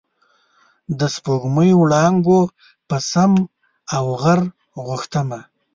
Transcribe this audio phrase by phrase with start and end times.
[0.99, 2.39] د سپوږمۍ وړانګو
[2.87, 3.31] په سم
[3.95, 4.41] او غر
[4.85, 5.39] غوښتمه